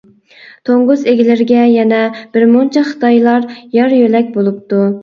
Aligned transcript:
توڭگۇز 0.69 1.03
ئىگىلىرىگە 1.11 1.67
يەنە 1.73 2.01
بىر 2.33 2.49
مۇنچە 2.57 2.87
خىتايلار 2.91 3.49
يار-يۆلەك 3.79 4.39
بولۇپتۇ. 4.39 4.87